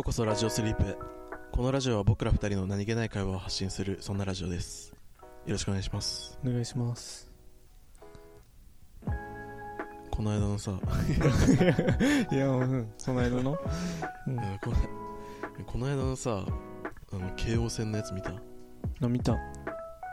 [0.00, 0.82] ようこそラジオスリープ。
[0.82, 0.96] へ
[1.52, 4.94] このラジオは僕ら二人の何気ない会話を発信するそんなラジオです。
[5.44, 6.38] よろしくお願いします。
[6.42, 7.30] お願いします。
[10.10, 10.72] この間のさ、
[12.32, 13.58] いやうんその間の、
[14.26, 16.46] うん、このこの間のさ
[17.12, 18.30] あの京王線のやつ見た？
[19.02, 19.36] あ見た。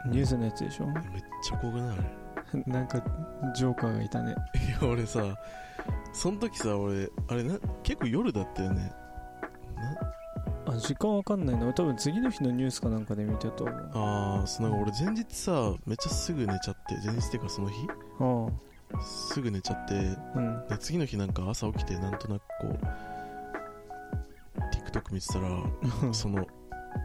[0.09, 0.87] ニュースのやつでしょ？
[0.87, 0.95] めっ
[1.41, 1.97] ちゃ怖くない？
[1.97, 2.01] あ
[2.57, 3.01] れなんか
[3.55, 4.35] ジョーカーがいたね。
[4.67, 5.23] いや俺さ
[6.11, 8.91] その時さ俺あれな結構夜だったよね
[10.79, 11.71] 時間わかんないな。
[11.73, 13.91] 多分次の日のニュースかなんかで見たと思う。
[13.93, 17.87] ああその俺前日さめっちゃすぐ寝ちゃって前日っていうかその日？
[18.93, 19.93] あすぐ寝ちゃって
[20.35, 20.67] あうん。
[20.69, 22.77] で次の日なんか朝起きてなんとなくこ
[24.57, 24.59] う
[24.89, 25.49] TikTok 見てたら
[26.13, 26.47] その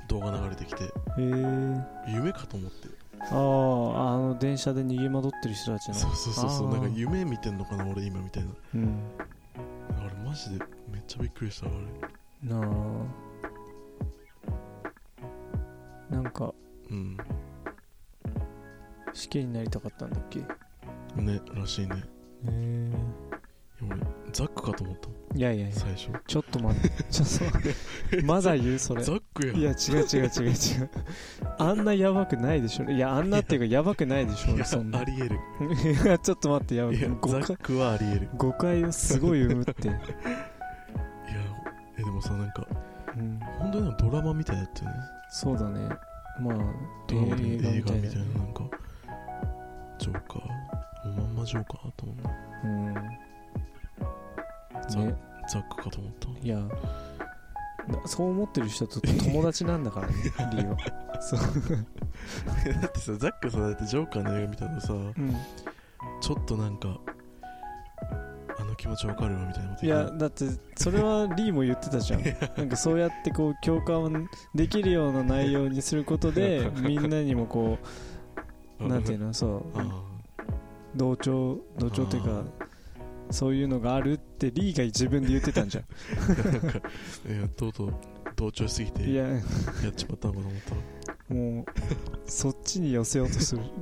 [0.08, 1.84] 動画流れてきてへえ。
[2.08, 2.88] 夢かと思って。
[3.20, 5.94] あああの電車で逃げ惑ってる人たちの。
[5.94, 8.50] そうそうそうそうなんか夢見てんのかな俺今みたいな。
[8.74, 8.96] うん。
[10.00, 12.48] あれマジでめっちゃびっくりしたあれ。
[12.54, 12.68] なあ
[16.12, 16.54] なんか
[16.90, 17.16] うん。
[19.14, 20.40] 死刑になりたかったんだっけ？
[20.40, 21.96] へねらしいね。
[22.48, 22.90] え
[23.80, 24.00] いや俺
[24.32, 25.08] ザックかと思った。
[25.08, 25.76] もんいやいやいや。
[25.76, 26.10] 最初。
[26.26, 26.88] ちょっと待って。
[27.10, 27.74] ちょっと待っ
[28.20, 28.22] て。
[28.24, 29.02] まだ言うそれ。
[29.02, 29.56] ザックやん。
[29.56, 30.90] いや違う違う違う違う。
[31.58, 32.84] あんなやばくないでしょ。
[32.90, 33.82] いやあんなっていうかや。
[33.82, 35.00] ばくないでしょいやそんな。
[35.00, 35.36] ありえる。
[36.04, 37.00] いやちょっと待ってやばい。
[37.00, 38.28] やく誤解ザックはありえる。
[38.36, 39.72] 誤解をすごい生むって、
[43.72, 44.96] 当にドラマみたいだったよね。
[45.30, 45.88] そうだね。
[46.40, 46.56] まあ
[47.08, 48.64] ドラマで映画みたいななんか。
[49.98, 51.08] ジョーカー。
[51.08, 52.30] もうまんまジョーカーと思った
[52.64, 52.94] うん。
[54.88, 55.16] ザ,、ね。
[55.48, 56.28] ザックかと思った。
[56.46, 60.14] いやなそう思ってる人と友達なんだからね
[60.54, 60.76] リーは。
[61.20, 61.40] そう、
[62.80, 65.36] だってさザックさだってジョーカーの映画見たらさうん、
[66.20, 67.00] ちょっとなんか
[68.92, 70.44] 持ちわかるわみたいなこといやだって
[70.76, 72.22] それはリーも言ってたじゃん。
[72.56, 77.78] なんかそうやってこう共感できるような内容にすることでみんなにもこ
[78.80, 79.78] う なんていうのそう。
[79.78, 80.02] あ
[80.94, 82.44] 同調同調というか
[83.30, 85.84] そういうのがあるってリーが自分で言ってたんじゃん。
[85.84, 85.86] あ
[86.52, 86.72] なんかい
[87.40, 87.94] やとうとう
[88.36, 89.26] 同調しすぎてや。
[89.26, 89.30] っ
[89.96, 90.48] ちまったのかと。
[90.48, 90.62] 思っ
[91.28, 91.64] たもう
[92.26, 93.62] そっちに寄せようとする。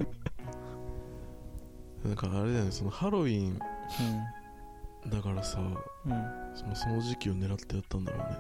[2.04, 3.59] なんかあれだよねそのハロウィンう
[5.08, 5.76] だからさんうん。
[6.54, 8.38] そのその時期を狙ってやったんだろうね。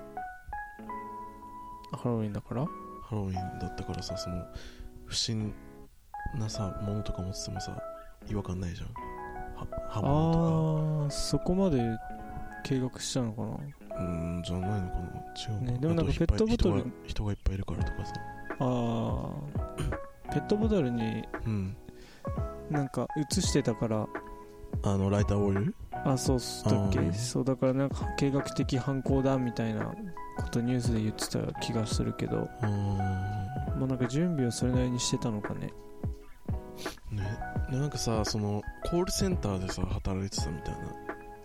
[1.92, 2.64] ハロウィンだから？
[2.64, 4.44] ハロウィンだったからさその
[5.06, 5.52] 不審
[6.38, 7.76] なさものとか持っててもさ
[8.28, 8.88] 違和感ないじゃん。
[9.56, 11.80] は刃物ああそこまで
[12.64, 13.48] 計画したのかな？
[13.48, 13.64] とか
[13.96, 15.00] うーんじゃないのかな。
[15.36, 18.12] 違うのねでもなんかペットボトル人が人がいっぱいいるからとかさ。
[18.60, 18.64] あ
[20.28, 21.76] あ ペットボトルにうん。
[22.70, 24.06] なんか映してたから
[24.82, 32.48] あのライターオイルあそうっすだっけそうだからなんか計画的犯行だみたいなことニュースで言ってた気がするけど。
[32.62, 35.72] まあなんか準備をそれなりにしてたのかね。
[37.10, 37.38] ね。
[37.70, 40.80] でなんかさそのコールセンターでさ働いてたみたいな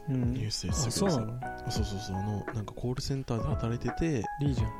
[0.09, 0.33] うん。
[0.33, 1.15] ニュースであ言ってたけどさ。
[1.15, 1.71] そうなの？
[1.71, 4.71] そうそうそうあのなんかコールセンターで働いてていいじゃん。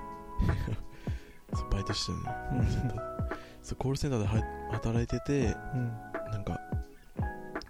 [1.72, 2.62] バイトしてたよ。
[2.62, 2.66] ねうん。
[2.66, 3.26] コールセンターで
[3.64, 5.88] そうコールセンターでは働いててうん。
[6.32, 6.60] なんか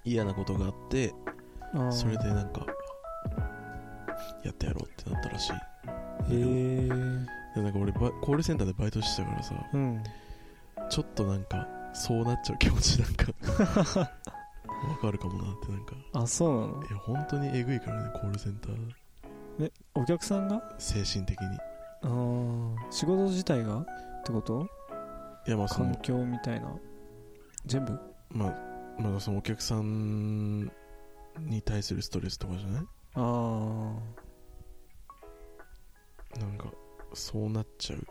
[0.06, 1.14] 嫌なことがあって
[1.92, 2.66] それでなんか
[4.44, 5.54] やってやろうってなったらしい。
[5.54, 5.58] へ
[6.32, 6.88] え
[7.56, 10.04] でなんか俺バコールセンターでバイトしてたからさうん。
[10.90, 13.32] ちょっとなんかそうなっちゃう気持ちなんか
[14.00, 15.96] わかるかもなってなんか。
[16.14, 16.84] あそうなの？
[16.84, 19.72] いや本当にえぐいからねコールセンター。
[19.96, 20.62] お客さんが？
[20.78, 21.48] 精神的に。
[22.04, 22.76] あー。
[22.92, 23.80] 仕事自体が？
[23.80, 23.86] っ
[24.26, 24.68] てこと？
[25.48, 26.68] いやまあその環境みたいな。
[27.66, 27.98] 全部？
[28.30, 28.54] まあ
[29.00, 30.72] まあそのお客さん
[31.40, 32.84] に対するストレスとかじゃない？
[33.16, 33.96] あ
[36.36, 36.66] あなんか
[37.14, 38.06] そうなっちゃう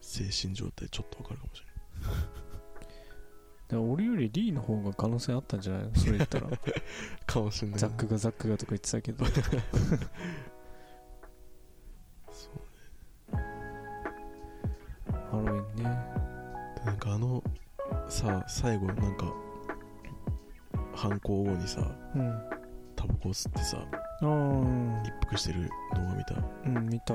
[0.00, 1.66] 精神状態ちょっとわかるかもしれ
[3.68, 5.82] でも俺よりリーの方が可能性あったんじゃない？
[5.88, 6.46] のそれ言ったら。
[6.48, 6.58] な い
[7.26, 9.24] かもしれないザックがザックがとか言ってたけど
[18.16, 19.30] さ最後なんか
[20.94, 21.80] 犯行後にさ
[22.14, 22.40] うん。
[22.96, 23.76] タバコ吸ってさ
[24.22, 25.02] あー。
[25.06, 26.34] 一服してる動画見た？
[26.64, 27.14] うん見た。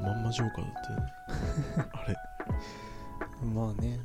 [0.00, 1.06] まんまジョーカーだったよね。
[1.92, 2.16] あれ。
[3.52, 3.98] まあね。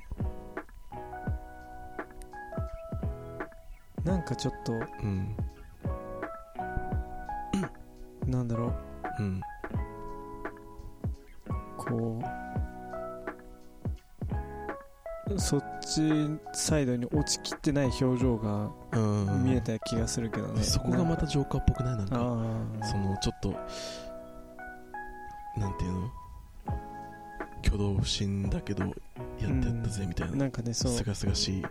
[4.04, 4.76] なんかちょっとう
[5.06, 5.38] ん。
[8.26, 8.74] なんだろ
[9.20, 9.22] う。
[9.22, 9.42] うん。
[11.78, 12.20] こ
[15.30, 15.62] うそっ
[15.94, 19.44] ちサイドに落ちきってない表情がうん。
[19.44, 21.95] 見えた気がするけどね、そこがまたジョーカーっぽくない？
[21.98, 22.16] なんか
[22.86, 23.56] そのちょっと
[25.60, 26.12] なんていうの？
[27.66, 30.36] 挙動不審だけどやってやったぜみたいな。
[30.38, 30.92] なんかねそう。
[30.92, 31.66] すがすがしい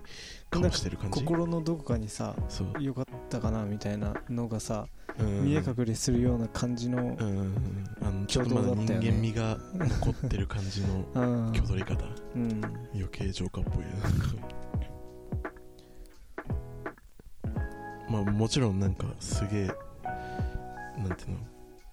[0.51, 1.21] 顔してる感じ？
[1.21, 2.35] 心のどこかにさ
[2.81, 4.87] よかったかなみたいなのがさ、
[5.19, 5.45] うん。
[5.45, 7.09] 見え隠れするような感じのうん。
[7.11, 7.55] うんうん
[8.03, 12.05] あのちょっとまだ人間味が残ってる感じの うん、挙取り方
[12.35, 12.63] うん、
[12.95, 13.85] 余計ジョーカーっぽい。
[13.85, 14.63] ななんか
[18.09, 19.67] まあもちろんなんかすげえ
[20.99, 21.39] なんていうの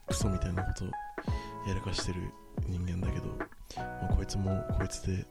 [0.08, 2.22] クソみたいなことやらかしてる
[2.68, 3.28] 人間だけど、
[3.78, 5.26] まあこいつもこいつで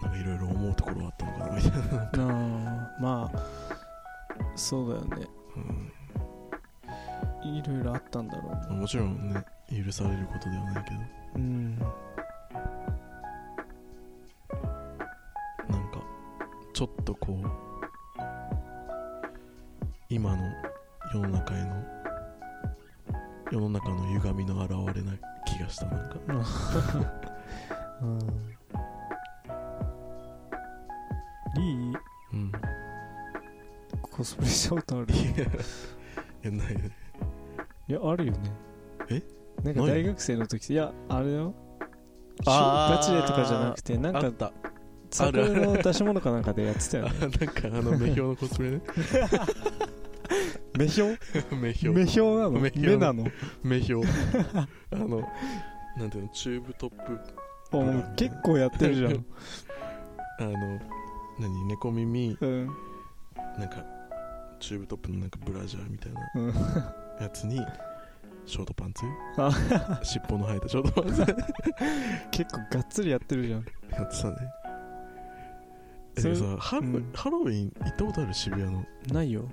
[0.00, 1.76] なんかいろいろ思うところはあったのかなみたいな、
[2.12, 3.38] あーまあ
[4.56, 5.28] そうだよね。
[5.56, 5.92] うん。
[7.44, 8.60] いろいろあったんだろうね。
[8.68, 10.96] まあもちろんね許されることではないけど。
[11.36, 11.78] うん
[16.82, 17.46] ちょっとこう
[20.08, 20.42] 今の
[21.14, 21.84] 世の中への
[23.52, 25.12] 世の中の歪みの表れな
[25.46, 26.16] 気がしたなんか。
[28.02, 28.18] うん。
[31.54, 32.00] リー
[32.32, 32.52] うん。
[34.00, 35.14] コスプレしたことある？
[35.14, 36.50] いや。
[36.50, 36.90] ないね。
[37.86, 38.38] いやあるよね。
[39.08, 39.22] え？
[39.62, 41.54] なんか大学生の時いやあれよ。
[42.44, 44.52] ガチでとかじゃなくてなんか
[45.20, 48.80] あったサークルの出し物かなんかでやってたよあねなんかあの目標のコスプレね。
[50.78, 51.18] 目標？
[51.52, 52.00] 目標。
[52.00, 52.50] 目標なの？
[52.50, 53.26] 目なの？
[53.62, 54.04] 目標。
[54.90, 55.22] あの
[55.98, 56.28] なんていうの？
[56.30, 57.20] チューブトップ。
[57.72, 57.84] お
[58.16, 59.12] 結構やってるじゃん。
[60.40, 60.80] あの
[61.38, 61.64] 何？
[61.66, 62.36] 猫耳。
[62.40, 62.66] うん。
[63.58, 63.84] なんか
[64.60, 66.20] チューブトップのなんかブラジャーみたいな。
[66.36, 66.54] うん。
[67.20, 67.60] やつに
[68.46, 69.04] ショートパンツ。
[69.36, 70.00] あ。
[70.02, 71.26] 尻尾の生えたショートパンツ。
[72.30, 73.64] 結構がっつりやってるじゃん。
[73.90, 74.36] やってたね
[76.16, 77.10] えさハロ,、うん。
[77.14, 78.84] ハロウィン行ったことある渋谷の？
[79.12, 79.48] ないよ。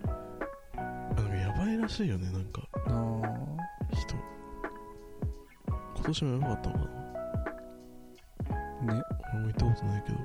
[0.76, 2.62] あのやばいらしいよねなんか。
[2.88, 3.96] あー。
[3.96, 4.16] 人。
[5.96, 6.82] 今年もやばかったのか
[8.86, 8.94] な？
[8.96, 9.02] ね。
[9.34, 10.18] 俺も行ったことないけど。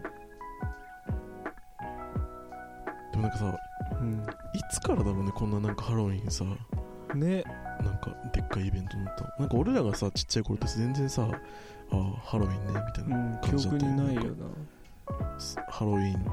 [3.12, 3.56] でもなんかさ
[4.00, 4.12] うん。
[4.14, 6.44] いつからだろうねこんななんかハロウィンさ。
[7.14, 7.44] ね。
[7.82, 9.30] なんかでっかいイベントになったの。
[9.38, 14.46] なんか俺らがさちっちゃい頃って全然さああハロウィンねみたいうな、ん記憶にないよな
[15.70, 16.26] ハロウィン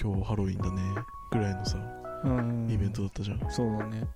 [0.00, 0.82] 今日ハロウィンだね
[1.30, 1.78] ぐらいのさ
[2.24, 2.68] うん。
[2.70, 4.06] イベントだったじゃん、そうだね。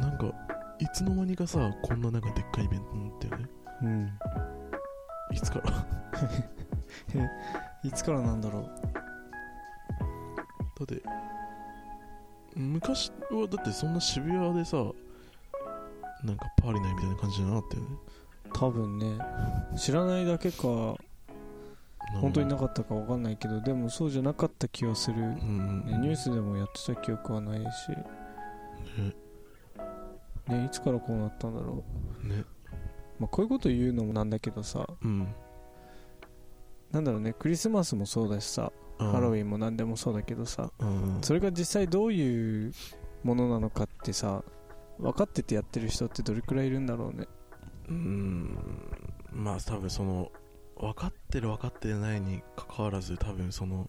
[0.00, 0.32] なんか
[0.78, 3.48] いつの間にかさこんななんかでっかいイベントになったよね。
[3.82, 4.12] うん。
[5.32, 5.86] いつから？
[7.84, 8.64] いつからなんだろう。
[8.64, 8.70] だ
[10.84, 11.02] って
[12.56, 14.76] 昔はだってそんな渋谷でさ
[16.24, 17.88] なんかパーリーないみたいな感じじゃなかったよね。
[18.52, 19.18] 多分ね。
[19.76, 20.96] 知らないだけか
[22.20, 25.28] 本当になかったか分かんないけどでもそうじゃなかった気がする、うん。
[25.28, 27.66] うんね、ニュースでもやってた記憶はないし、
[28.98, 29.14] ね。
[30.48, 31.84] ね、いつからこうなったんだろ
[32.24, 32.44] う、ね。
[33.18, 34.86] まあ、こういうこと言うのもなんだけどさ。
[35.02, 35.28] うん。
[36.90, 38.72] なんだろうねクリスマスもそうだしさ。
[38.98, 40.70] ハロウィンも何でもそうだけどさ。
[40.82, 41.22] ンうん。
[41.22, 42.72] それが実際どういう
[43.22, 44.42] ものなのかってさ
[44.98, 47.26] 分かっててやってる人ってどれくらいいるんだろうね。
[47.88, 48.58] うん。
[49.32, 50.32] まあ多分その
[50.76, 53.88] 分かってる分かってないにかかわらず多分その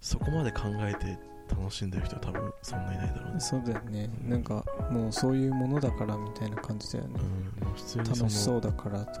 [0.00, 3.40] そこまで考えて楽しんでる人は多分そんないないだろうね。
[3.40, 4.10] そうだよね。
[4.26, 7.20] なんかもうそういうものだからみたいな感じだよね。
[7.62, 7.72] うん。
[7.74, 9.20] 普通に楽しそうだからと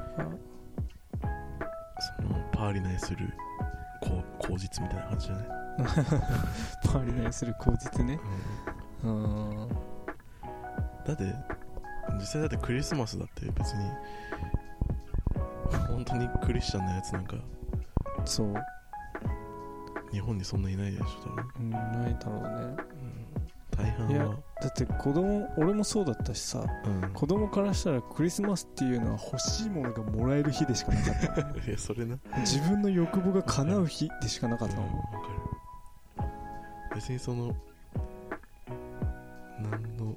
[2.18, 3.32] そのパーリナイする
[4.00, 5.46] こう口実みたいな感じじゃない、
[6.84, 8.18] パーリナイする口実ね。
[9.04, 9.62] うん。
[9.62, 9.68] うん。
[11.06, 11.34] だって
[12.18, 13.84] 実際だってクリスマスだって別に
[15.88, 17.36] 本当にクリスチャンなやつなんか。
[18.24, 18.54] そう、
[20.12, 22.84] 日本にそんないないでしょ多分、うん、ないだろうね。
[22.92, 27.10] うん、大半いやはだって子供俺もそうだったしさうん。
[27.12, 31.40] 子供からしたらクリスマスっていうのは欲しいものがもらえる日でしかなかった。
[31.68, 32.16] いやそれな。
[32.38, 35.08] 自分の欲望が叶う日でしかなかったもんうんわか
[36.22, 36.28] る。
[36.94, 37.54] 別にその
[39.60, 40.16] 何の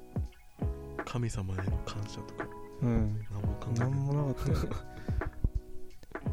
[1.04, 2.46] 神様への感謝とか
[2.82, 3.26] うん。
[3.30, 4.88] 何も考えてなんもなかった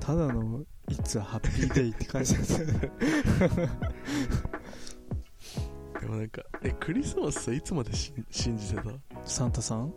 [0.06, 2.58] ただの「いつハッピーデイ」って感じだった。
[6.02, 8.84] でもなんかえクリスマスさいつまでし信じてた？
[9.24, 9.86] サンタさん？
[9.86, 9.94] うん。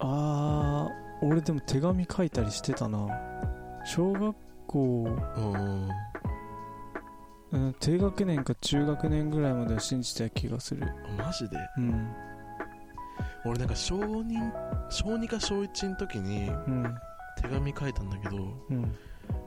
[0.00, 3.08] あー俺でも手紙書いたりしてたな。
[3.86, 5.04] 小学校、
[5.38, 5.88] うん。
[7.52, 10.82] うん、低学年か中学年ぐらいまでは信じてた気がする。
[11.16, 11.56] マジで？
[11.78, 12.12] うん。
[13.46, 14.52] 俺なんか小2
[14.90, 16.94] 小2か小1の時にうん
[17.42, 18.36] 手紙書いたんだけど
[18.70, 18.94] うん。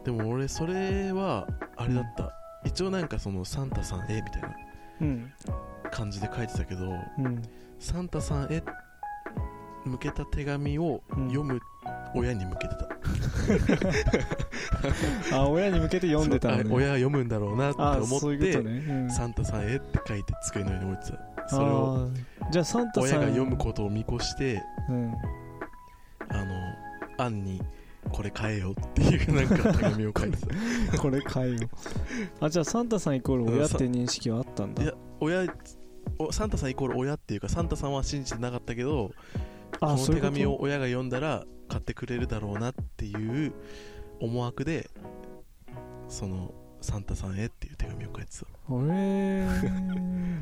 [0.04, 2.32] でも俺それはあれだった、
[2.66, 4.56] 一応なんかそのサンタさんへみたいな
[5.02, 5.32] うん。
[5.92, 6.86] 感じで書いてたけど
[7.18, 7.42] うん。
[7.80, 8.62] サンタさんへ
[9.86, 11.28] 向けた手紙をうん。
[11.30, 11.60] 読む
[12.16, 12.90] 親に向けてた、
[15.38, 16.64] あ親に向けて読んでたのね。
[16.72, 19.12] 親は読むんだろうなってあ思っていうことね、うん。
[19.12, 21.50] サンタさんへって書いて机の上に置いてた。
[21.50, 22.10] それを
[22.52, 25.14] じゃあサンタさん親が読むことを見越してうん
[27.22, 27.62] アンに
[28.12, 30.38] これ買えよっていうなんか手紙を書いて
[30.92, 30.98] た。
[30.98, 31.70] これ買えよ
[32.40, 34.84] あじゃあサンタさんイコール親って認識はあったんだ。
[34.84, 35.46] いや親
[36.18, 39.12] おサンタさんイコール親っていうかサンタさんは信じてなかったけど
[39.80, 43.54] この手紙を親が読んだら買ってくれるだろうなっていう
[44.20, 44.90] 思惑で
[46.08, 48.46] そのサンタさんへっていう手紙を書いてた。
[48.70, 49.46] 俺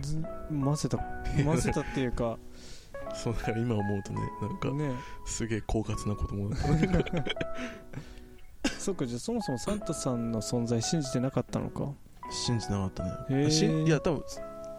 [0.01, 0.97] ず混ぜた
[1.43, 2.37] 混ぜたっていうか
[3.17, 4.91] そうだから今思うとねなんかね。
[5.25, 6.59] すげえ狡猾な子供だっ
[8.63, 8.69] た。
[8.79, 11.91] そっかじゃあそもそもサンタさんの存在信じてなかったのか？
[12.29, 13.49] 信じてなかったね、へー。
[13.49, 14.23] しんいや多分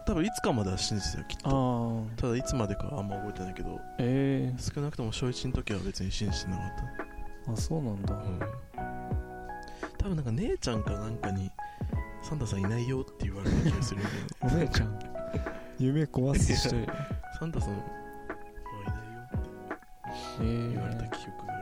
[0.05, 2.05] 多分いつかまでは信じてたよきっあと。
[2.15, 6.67] あただいつまでかあんま覚えてないけどえ少なくとも小1の時は別に信じてなかっ
[7.45, 7.51] た。
[7.51, 8.15] あそうなんだ。
[8.15, 8.39] うん。
[9.97, 11.51] 多分なんか姉ちゃんかなんかに
[12.21, 14.21] サンタさんいないよって言われた気がするんだよね。
[14.41, 14.99] お姉ちゃん。
[15.79, 16.69] 夢壊す
[17.39, 17.98] サンタさん
[20.39, 21.57] 言われた記憶があ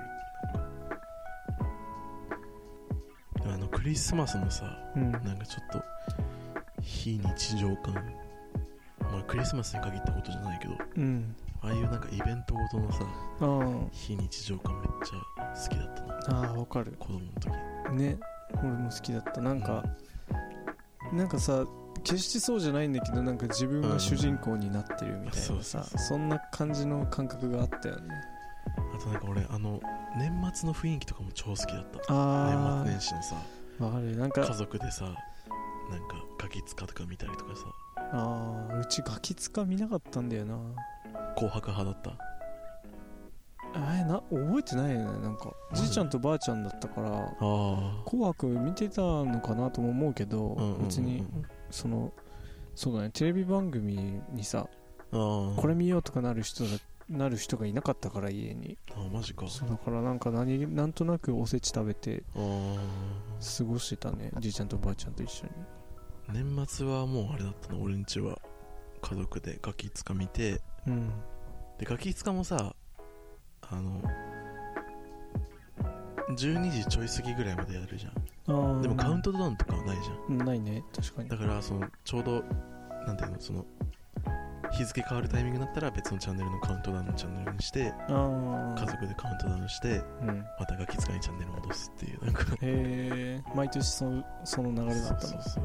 [3.46, 3.54] る。
[3.54, 5.12] あのクリスマスのさうん。
[5.12, 5.84] なんかちょっと
[6.82, 7.94] 非日常感。
[9.00, 11.36] まあクリスマスに限ったことじゃないけどうん。
[11.62, 13.00] ああいうなんかイベントごとのさ
[13.42, 15.18] あ非日常感めっちゃ
[15.54, 15.94] 好きだっ
[16.26, 16.50] たな。
[16.50, 16.94] あわかる。
[17.00, 17.50] 子供の時。
[17.96, 18.18] ね
[18.54, 19.42] 俺も好きだった。
[19.42, 19.84] なんか、
[21.12, 21.66] なんかさ
[22.04, 25.84] 決してそうじゃないんだけどなんか自分が主人公になってるみたいなさそうそう。
[25.98, 28.08] そんな感じの感覚があったよね
[28.98, 29.80] あとなんか俺あの
[30.18, 32.00] 年末の雰囲気とかも超好きだった。
[32.10, 33.36] あ年末年始のさ
[33.80, 34.18] あわかる。
[34.18, 35.18] なん家か族でさなんか
[36.40, 37.66] ガキ使とか見たりとかさ。
[38.00, 40.58] ああうちガキツカ見なかったんだよな。
[41.36, 42.18] 紅白派だった？
[43.74, 45.20] あれな覚えてないよね。
[45.20, 45.84] なんかマジ？
[45.84, 47.36] じいちゃんとばあちゃんだったから
[48.06, 50.84] 紅白見てたのかなとも思うけど、うんうんうんうん。
[50.86, 51.26] 別に
[51.70, 52.14] その
[52.76, 53.10] そうだね。
[53.12, 54.68] テレビ番組にさ
[55.12, 56.70] これ見ようとかなる人だ
[57.10, 58.78] なる人がいなかったから家に。
[58.92, 59.48] あーマジか。
[59.48, 65.52] そうだからなんか何なんとなくおせち食べて過ごしてたねじいちゃんとばあちゃんと一緒に。
[66.34, 68.38] 年末はもうあれだったの俺んちは
[69.02, 70.62] 家族でガキ使見て。
[70.86, 71.10] うん。
[71.78, 72.76] でガキ使もさ
[73.70, 74.02] あの
[76.36, 78.82] 12時ちょい過ぎぐらいまでやるじゃん。
[78.82, 81.30] でもカウントダウンとかはないじゃんないね確かに。
[81.30, 82.44] だからそのちょうど
[83.06, 83.66] なんていうのその
[84.78, 90.46] 日付変わるタイミングになったら別のチャンネルのカウントダウンのチャンネルにして家族でカウントダウンしてうん。
[90.60, 92.44] またガキ使いにチャンネル戻すっていうなんか。
[92.54, 95.42] へえ毎年そのその流れだったの。
[95.42, 95.64] そう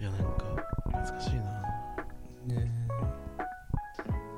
[0.00, 0.44] いやなんか
[0.92, 1.42] 難しいな。
[2.46, 2.70] ね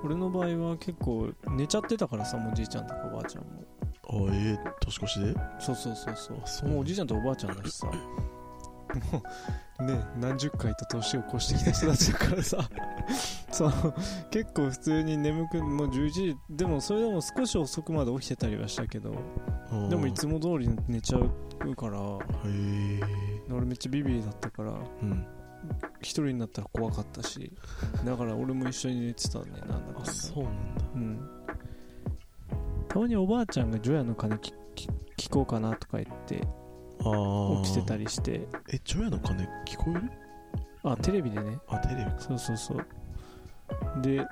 [0.04, 3.64] 俺の場合は結構寝ちゃってたからさもうじいちゃんとかおばあちゃんも。
[4.12, 5.34] あえー、年越しで？
[5.58, 6.40] そうそうそうそう。
[6.42, 6.68] あそう。
[6.68, 7.90] もうおじいちゃんとおばあちゃんだしさ
[9.12, 9.22] も
[9.80, 12.68] うね何十回と年を越してきた人たちだからさ。
[13.50, 13.72] そう
[14.30, 19.12] 結構普通に眠くもう11時でもそれでも少し遅くまで起きてたりはしたけど
[19.88, 25.26] でもいつも通り寝ちゃうから俺めっちゃビビリだったからうん。
[26.00, 27.52] 一人になったら怖かったし
[28.04, 30.00] だから俺も一緒に寝てたねなんだかんだ。
[30.02, 30.84] あそうなんだ。
[30.94, 31.30] うん。
[32.88, 36.42] たまにおばあちゃんが除夜の鐘聞こうかなとか言って
[37.64, 38.46] 起きてたりして。
[38.72, 40.10] え除夜の鐘聞こえる？
[40.82, 41.58] あテレビでね。
[41.68, 42.18] あテレビか。
[42.18, 42.86] そうそうそう。
[44.02, 44.26] で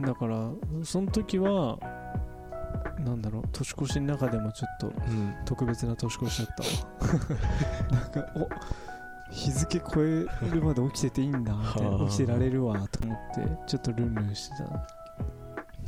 [0.00, 0.50] だから
[0.82, 1.78] その時は
[2.98, 5.34] なんだろう年越しの中でもちょっとうん。
[5.44, 6.68] 特別な年越しだったわ。
[8.00, 8.48] なんかお
[9.32, 11.98] 日付超えるまで起きてていいんだみたいはあ。
[11.98, 14.64] な起きてられるわと思ってちょっとルンルンしてた。
[14.64, 14.70] な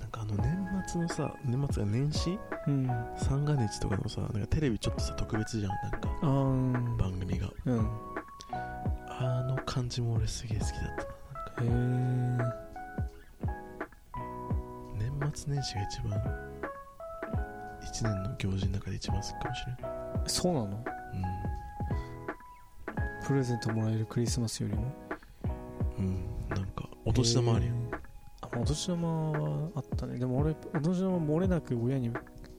[0.06, 2.38] んかあの年末のさ年末が年始？
[2.66, 2.90] うん。
[2.90, 6.08] あ三が日とかのさなんかテレビちょっとさ特別じゃんなんか。
[6.22, 6.28] ー。
[6.28, 7.50] うん番組が。
[7.66, 7.90] うん。
[9.08, 10.80] あの感じも俺すげえ好きだっ
[11.56, 12.46] たななんか。
[12.46, 12.52] へ
[14.98, 16.22] え年末年始が一番
[17.82, 19.82] 一年の行事の中で一番好きかもしれない
[20.26, 20.66] そうなの？
[20.66, 20.76] うん。
[23.26, 24.92] プレゼントもらえるクリスマスよりも？
[25.98, 26.24] うん。
[26.50, 27.85] なんかお年玉あるよへ
[28.60, 30.18] お年玉はあったね。
[30.18, 32.10] でも俺お年玉漏れなく親に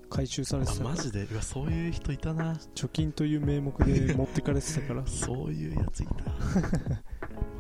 [0.10, 0.80] 回収されてあた。
[0.80, 1.24] からマジで？
[1.24, 2.54] うわそういう人いたな。
[2.76, 5.06] 貯金という名目で持ってかれてたから。
[5.08, 6.14] そういうやついた。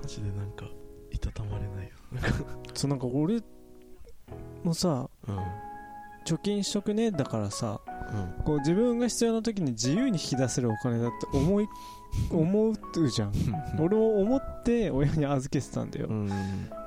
[0.02, 0.66] マジでなんか
[1.12, 1.92] いたたまれないよ。
[2.74, 3.42] そうなんか俺
[4.64, 5.38] もさうん。
[6.26, 7.80] 貯金しとくねだからさ
[8.14, 8.44] うん。
[8.44, 11.68] こう自分が必要な時に自由に引き出せるお金だって思い
[12.32, 13.34] 思うじゃん。
[13.80, 16.08] 俺も思って親に預けてたんだよ。
[16.10, 16.30] うん。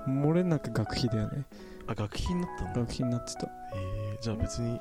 [0.06, 1.44] 漏れなく学費だよね。
[1.86, 3.48] あ学費になったんだ学費になってた。
[3.74, 4.16] え。
[4.18, 4.80] ー、じゃあ別に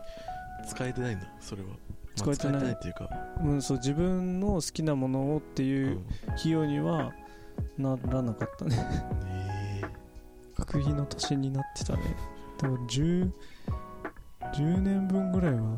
[0.68, 1.78] 使えてないんだそれは、まあ
[2.16, 3.10] 使えてないっていうか、
[3.44, 6.04] うんそう自分の好きなものをってう、いうん。
[6.38, 7.14] 費用には
[7.78, 8.76] ならなかったね。
[9.28, 9.82] え。
[10.58, 12.16] 学費の足しになってたね。
[12.58, 13.32] 多分 10,
[14.54, 15.78] 10年分ぐらいは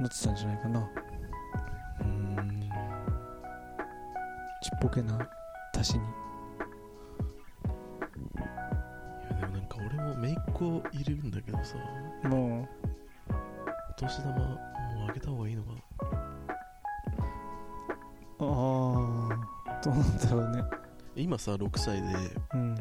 [0.00, 0.80] なってたんじゃないかな。
[0.80, 0.84] ー、
[2.00, 2.60] うーん。
[4.62, 5.28] ちっぽけな
[5.74, 6.04] 足しに。
[6.04, 6.06] い
[9.30, 11.76] やでもなんか俺も姪っ子いるんだけどさ。
[12.24, 12.68] も
[13.90, 15.76] お年玉もうあげた方がいいのかな。
[15.78, 15.80] う
[18.38, 18.44] あ
[19.30, 20.62] あどうなんだろうね。
[21.14, 22.08] 今さ6歳で
[22.54, 22.74] うん。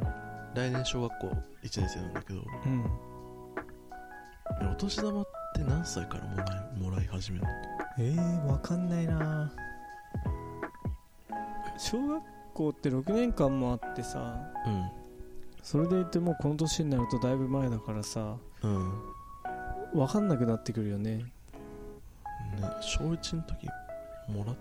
[0.53, 1.27] 来年小学校
[1.63, 2.41] 1年生なんだけど。
[2.65, 2.85] うん。
[4.61, 5.24] えお年玉
[5.55, 7.49] って何歳からもらいもらい始めるの？
[7.97, 9.51] えー、わかんないな。
[11.77, 14.37] 小学校って6年間もあってさ
[15.61, 18.75] それでいてもうこの年になるとだいぶ前だからさうん。
[18.75, 19.15] うん
[19.93, 21.17] わかんなくなってくるよね。
[21.19, 21.25] ね
[22.81, 23.65] 小1の時
[24.27, 24.55] もらっ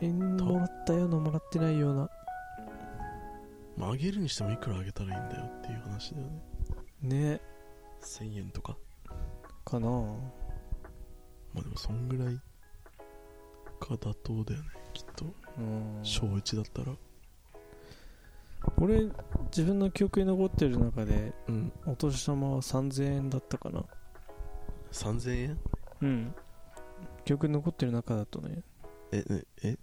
[0.00, 2.10] えもらったようなもらってないような。
[3.76, 6.28] まああげるにしてもいくらあげたらいいんだよっていう話だよ
[7.02, 7.34] ね。
[7.34, 7.40] ね。
[8.00, 8.78] 1000円とか
[9.64, 9.88] かな。
[9.88, 12.34] まあでもそんぐらい
[13.80, 15.26] が妥当だよねきっと。
[15.58, 16.00] うん。
[16.02, 16.96] 小1だったら。
[18.76, 19.08] 俺
[19.46, 21.72] 自分の記憶に残ってる中でうん。
[21.86, 23.84] お年玉は3000円だったかな。
[24.92, 25.58] 3000円？
[26.02, 26.34] うん。
[27.24, 28.62] 記憶に残ってる中だとね。
[29.12, 29.76] えねえ？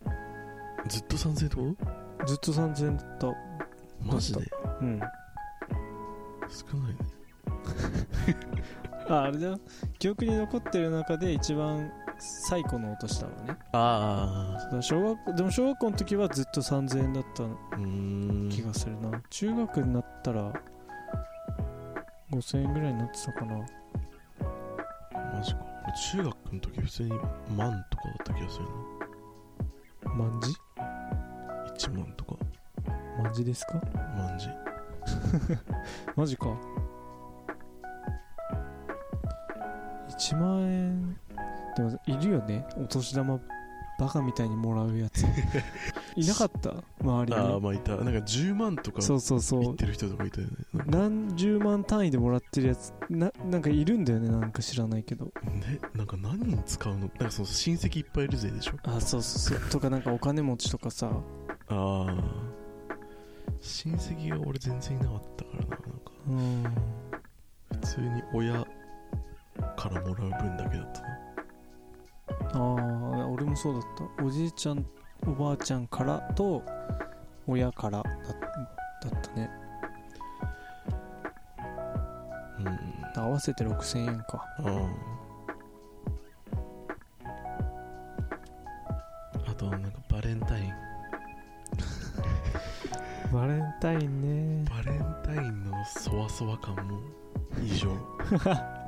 [0.88, 1.76] ずっと3000円ってこ
[2.26, 3.18] ずっと3000円だった。
[3.18, 3.36] と
[4.02, 4.42] マジで？
[4.82, 5.00] うん。
[6.50, 6.98] 少ないね
[9.10, 9.58] ああれだ
[9.98, 13.58] 記憶に残ってる中で一番最古のお年玉ね。
[13.74, 17.44] あだから小学でも小学校の時はずっと3000円だった
[18.56, 20.54] 気がするな、中学になったら
[22.32, 23.56] 5000円ぐらいになってたかな。
[23.56, 25.60] マジか。
[25.86, 27.10] 俺中学の時普通に
[27.58, 28.66] 万とかだった気がする
[30.16, 30.52] 万字？
[30.78, 30.84] な
[31.74, 32.36] 1万とか。
[33.24, 33.82] 万字ですか？
[34.18, 34.48] 万字。
[36.16, 36.48] マジか
[40.20, 41.18] 1万円
[41.76, 42.66] でもいるよね。
[42.78, 43.40] お年玉
[44.00, 45.24] バカみたいにもらうやつ。
[46.16, 46.74] いなかった？
[47.02, 47.38] 周りに。
[47.38, 47.96] ああまあいた。
[47.98, 49.62] なんか10万とかそうそうそう。
[49.62, 50.54] 言ってる人とかいたよね。
[50.88, 54.30] 何十万単位でもらってるやつななんかいるんだよね。
[54.30, 55.26] なんか知らないけど。
[55.26, 55.80] ね？
[55.96, 57.00] なんか何に使うの？
[57.00, 58.74] なんかその親戚いっぱいいるぜでしょ？
[58.84, 59.70] あそうそうそう。
[59.70, 61.10] とかなんかお金持ちとかさ。
[61.12, 61.16] あ
[61.70, 62.16] あ
[63.62, 65.86] 親戚が俺全然いなかったからななんか。
[66.28, 66.64] うん。
[67.74, 68.66] 普通に親
[69.80, 71.08] からもらう分だけだったな
[72.54, 73.84] ああ俺もそうだっ
[74.18, 74.24] た。
[74.24, 74.86] おじいちゃん
[75.26, 76.62] おばあちゃんからと
[77.48, 79.50] 親からだだったね。
[82.60, 83.24] うん。
[83.24, 84.46] 合わせて6000円か。
[84.58, 84.90] ああ
[89.48, 90.74] あとはなんかバレンタイン。
[93.32, 94.70] バレンタインね。
[94.70, 97.00] バレンタインのそわそわ感も
[97.64, 97.90] 異常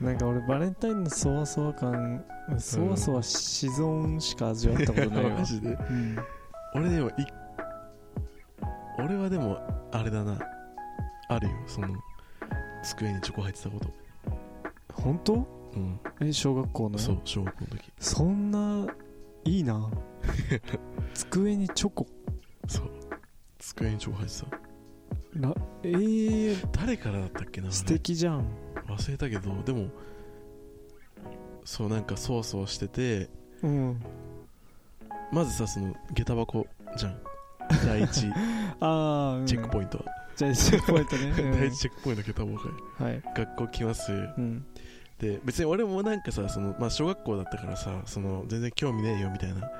[0.00, 2.24] なんか俺バレンタインのそわそわ感
[2.58, 5.30] そわそわし損しか味わったことないわ。
[5.38, 5.68] マジで。
[5.68, 6.18] うん。
[6.74, 7.12] 俺でもい
[8.98, 9.58] 俺はでも
[9.92, 10.38] あれだな。
[11.28, 11.54] あるよ。
[11.66, 11.88] その
[12.82, 13.90] 机にチョコ入ってたこと。
[14.94, 15.46] 本当？
[15.74, 16.00] うん。
[16.20, 16.98] え小学校の？
[16.98, 17.92] そう小学校の時。
[17.98, 18.86] そんな
[19.44, 19.90] いいな。
[21.12, 22.06] 机にチョコ？
[22.66, 22.90] そう。
[23.58, 24.46] 机にチョコ入ってた。
[25.36, 28.44] らえー、誰からだったっけな素敵じゃん
[28.96, 29.88] 忘れたけどでも
[31.64, 33.28] そうなんかそわそわしてて
[33.62, 34.02] うん。
[35.32, 37.18] まずさその下駄箱じゃん。
[37.86, 38.26] 第一。
[38.80, 42.68] ああ、うん、チェックポイントは、じゃあチェックポイントね、 第一チェックポイント下駄箱。
[42.98, 43.22] がはい。
[43.36, 44.12] 学校来ます。
[44.12, 44.66] うん。
[45.18, 49.70] で別に俺もなんかさその、まあ、小学校だったからさその全然興味ねえよみたいな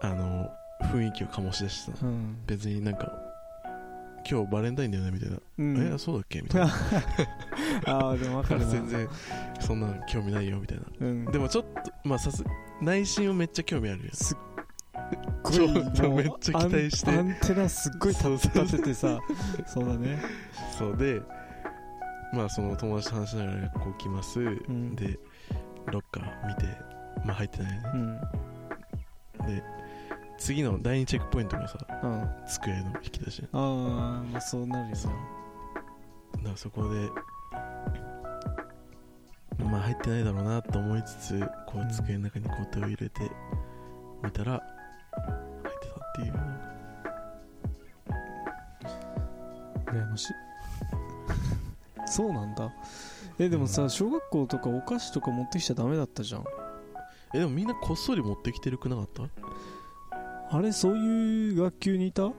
[0.00, 0.50] あの
[0.84, 3.12] 雰囲気を醸し出してさうん、別になんか
[4.28, 5.94] 今日バレンタインだよねみたいな、うん。
[5.94, 6.40] えそうだっけ？
[6.40, 6.72] みたいな
[7.86, 8.66] ああでも分かるな。
[8.66, 9.08] 全然
[9.60, 10.84] そんな興味ないよみたいな。
[11.00, 12.44] うん、でもちょっとまあさす
[12.80, 14.38] 内心はめっちゃ興味あるよすっ
[15.42, 15.68] ごい
[16.12, 17.10] めっちゃ期待して。
[17.10, 19.18] アンテナすっごい立ててさ
[19.66, 20.18] そうだね。
[20.78, 21.20] そうで
[22.32, 24.94] まあその友達と話しながら学校来ます、ん。
[24.96, 25.18] で
[25.86, 26.64] ロッカー見て
[27.24, 28.20] まあ入ってないよね。
[29.40, 29.46] う、ん。
[29.46, 29.62] で
[30.38, 32.28] 次の第2チェックポイントがさうん。
[32.48, 33.44] 机の引き出し。
[33.52, 35.12] ああまあそうなるよそう。
[36.44, 37.08] らそこで
[39.72, 43.30] まあ入ってないだろうなと思いつつこう机の中にこう手を入れて
[44.22, 44.62] 見たら
[45.62, 46.34] 入ってたっていう。
[49.86, 50.32] 羨ましい。
[52.06, 52.70] そうなんだ。
[53.38, 53.90] えでもさ、うん。
[53.90, 56.44] 小学校とかお菓子とか持ってきちゃダメだったじゃん。
[57.32, 59.22] えでもみんなこっそり持ってきてるくなかった？
[60.54, 62.30] あれそういう学級にいた？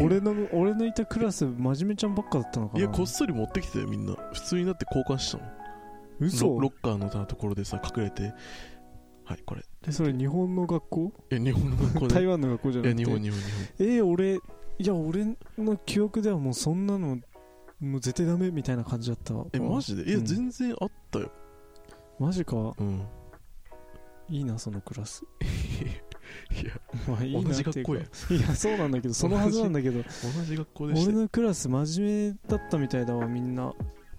[0.00, 2.80] 俺の俺のいたクラス真面目ちゃんばっかだったのかな。
[2.80, 4.16] いやこっそり持ってきてたよみんな。
[4.32, 5.44] 普通になって交換したの
[6.26, 6.46] 嘘？
[6.46, 8.32] ロロッカーのところでさ隠れて。
[9.24, 9.62] はいこれ。
[9.86, 11.12] えそれ日本の学校？
[11.30, 13.02] え日本の学校で 台湾の学校じゃいなくて？
[13.02, 13.44] や日本日本日
[13.78, 17.18] えー俺いや俺の記憶ではもうそんなの
[17.80, 20.08] もう絶対ダメみたいな感じだったえマジで？
[20.08, 20.24] いや、うん。
[20.24, 21.30] 全然あったよ。
[22.18, 22.56] マジか。
[22.56, 23.02] うん。
[24.28, 25.24] いいなそのクラス。
[26.62, 26.72] いや
[27.08, 28.04] まあいいな同じ学校やい
[28.40, 30.02] やそうなんだけどそのはずなんだけど。
[30.36, 31.16] 同じ学校でしたよ。
[31.16, 33.72] 俺のクラス真面目だったみたいだわみんな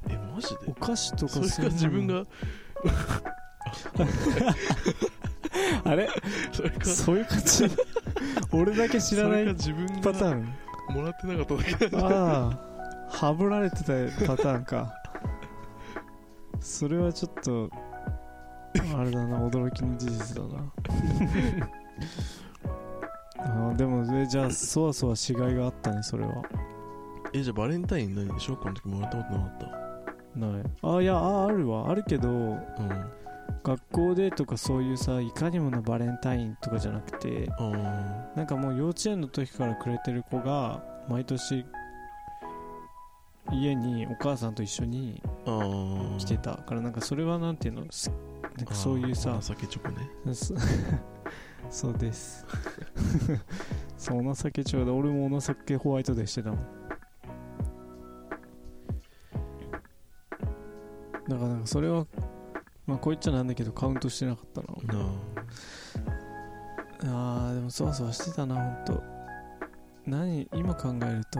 [0.10, 2.26] えマジおで菓子とかそれか自分が？
[5.86, 6.10] あれ？
[6.52, 6.86] それか？
[6.86, 7.66] そういう感じ？
[8.52, 10.54] 俺だけ知らない自分パタがーン？
[10.96, 11.88] もらってなかっただけ。
[11.90, 12.60] だああ。
[13.10, 13.84] はぶられてた
[14.28, 14.94] パターンか。
[16.60, 17.70] それはちょっと
[18.98, 20.64] あれだな驚きの事実だな。
[23.38, 26.42] あーでもえじゃあそわそわしがいがあったねそれは。
[27.34, 29.83] えじゃあバレンタイン何小学校の時もらったことなかった
[30.36, 30.64] ない。
[30.82, 31.90] あいやああるわ。
[31.90, 32.60] あるけどうん。
[33.64, 41.66] 学校でとかそういうさいかにもなバレンタインとかじゃなくてあなんかもう幼稚園の時からくれてる子が毎年
[43.52, 45.22] 家にお母さんと一緒に
[46.18, 47.86] 来てたからなんかそれはなんていうの？
[47.90, 48.12] す
[48.58, 50.10] なんかそういうさお情けチョコね。
[50.34, 50.54] そ
[51.70, 52.46] そうです。
[53.98, 56.60] そうお情けちょうだ俺もお情けホワイトデーしてたもん
[61.28, 62.06] だからなんかそれは
[62.86, 64.68] まあこう言っちゃなんだけどカウントしてなかったな。
[64.94, 65.10] な
[67.06, 67.52] あ。
[67.52, 69.04] ーでもそわそわしてたなほんと。
[70.06, 71.40] 何今考えると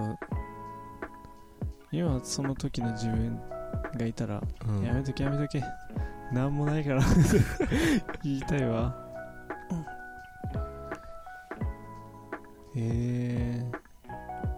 [1.92, 3.40] 今その時の自分
[3.98, 5.64] がいたら、あ、うん、やめとけやめとけ。
[6.32, 7.02] なんもないから。
[8.24, 9.04] 言いたいわ。
[12.76, 13.64] え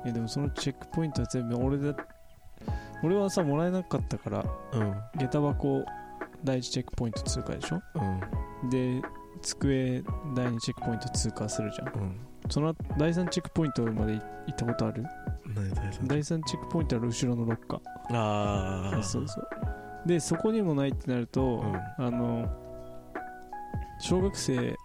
[0.05, 1.93] ー、えでもそのチェックポイントは全部俺だ
[3.03, 4.95] 俺はさもらえなかったからうん。
[5.19, 5.85] 下駄箱
[6.43, 7.81] 第一チェックポイント通過でしょ？
[8.63, 8.69] うん。
[8.69, 9.01] で
[9.41, 10.01] 机
[10.35, 11.87] 第2チェックポイント通過するじゃん。
[11.99, 12.19] うん。
[12.49, 15.03] その第3チェックポイントまで行ったことある？
[16.03, 17.81] 第3チェックポイントは後ろのロッカ
[18.15, 19.03] ああー。
[19.03, 19.47] そうそう。
[20.07, 21.63] でそこにもないってなると、
[21.99, 22.05] うん。
[22.05, 22.47] あの
[23.99, 24.75] 小学生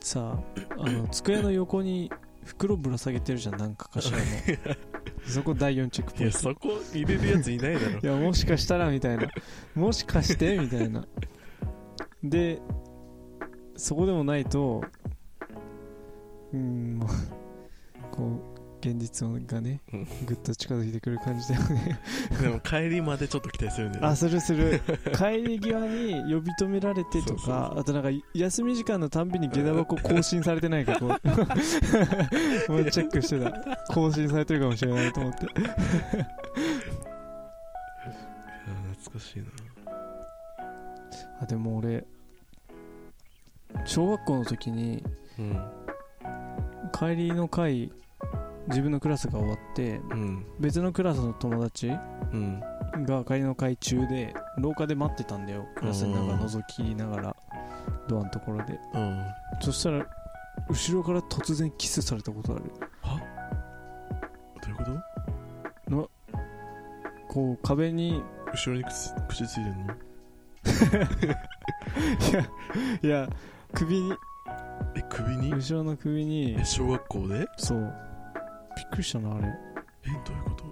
[0.00, 0.38] さ
[0.78, 2.10] あの机の横に
[2.44, 4.24] 袋ぶら下げてるじゃんなんかかしらの
[5.26, 6.38] そこ第4チェックポイント。
[6.38, 7.98] いやそこ入れるやついないだろ。
[7.98, 9.28] いやもしかしたらみたいな。
[9.74, 11.06] もしかしてみたいな。
[12.22, 12.60] で
[13.76, 14.82] そこでもないと
[16.52, 17.08] うーんまあ
[18.10, 18.55] こう
[18.86, 20.06] 現実がねうん。
[20.24, 21.98] ぐっと近づいてくる感じだよね。
[22.40, 24.08] でも帰りまでちょっと期待するんだよね。
[24.10, 24.80] あするする。
[25.16, 33.76] 帰り際に呼び止められてとかあとなんか休み時間のたんびに下駄箱更新されてないかこうもうチェックしてた。
[33.92, 35.46] 更新されてるかもしれないと思って。
[35.46, 35.58] 懐
[39.12, 39.46] かしいな。
[41.40, 42.06] あでも俺
[43.84, 45.02] 小学校の時に
[45.38, 45.60] うん。
[46.92, 47.92] 帰りの会
[48.68, 50.46] 自分のクラスが終わってうん。
[50.58, 51.88] 別のクラスの友達
[52.32, 52.60] うん。
[53.04, 55.66] が帰りの会中で廊下で待ってたんだよ。
[55.76, 57.36] クラスの中覗きながら
[58.08, 58.78] ドアのところで。
[58.94, 59.24] うん。
[59.60, 60.06] そしたら
[60.68, 62.64] 後ろから突然キスされたことある。
[63.02, 63.20] は？
[64.62, 64.84] どういうこ
[65.90, 66.10] と？
[67.28, 69.94] こう壁に後ろに口口ついてんの？
[73.02, 73.28] いや
[73.74, 74.12] 首に。
[74.96, 75.50] え首に？
[75.54, 76.56] 後ろの首に。
[76.58, 77.46] え小学校で？
[77.58, 77.94] そう
[78.76, 79.48] びっくりしたなあれ。
[79.48, 80.64] えどういうこと？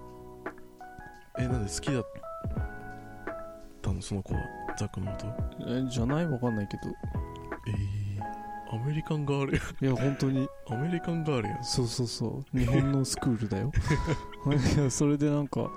[1.38, 2.07] えなんで好きだっ
[3.83, 4.01] たの？
[4.01, 4.40] その子は？
[4.79, 5.27] ザックのこと？
[5.69, 6.27] えじゃない？
[6.27, 6.83] わかんないけど。
[7.67, 10.49] えー、アメリカンガールいや本当に。
[10.69, 11.64] アメリカンガールやん。
[11.64, 12.59] そうそうそう。
[12.59, 13.73] 日本のスクールだよ。
[14.79, 15.71] いやそれでなんか